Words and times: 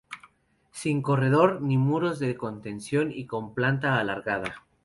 Sin 0.71 1.03
corredor 1.03 1.61
ni 1.61 1.77
muros 1.77 2.17
de 2.17 2.35
contención 2.35 3.11
y 3.11 3.27
con 3.27 3.53
planta 3.53 3.99
alargada. 3.99 4.65